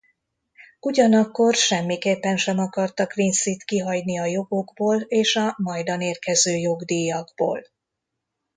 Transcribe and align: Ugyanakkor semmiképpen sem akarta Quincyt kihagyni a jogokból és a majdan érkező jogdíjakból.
Ugyanakkor 0.79 1.55
semmiképpen 1.55 2.37
sem 2.37 2.57
akarta 2.57 3.07
Quincyt 3.07 3.63
kihagyni 3.63 4.19
a 4.19 4.25
jogokból 4.25 5.01
és 5.01 5.35
a 5.35 5.55
majdan 5.57 6.01
érkező 6.01 6.51
jogdíjakból. 6.55 7.61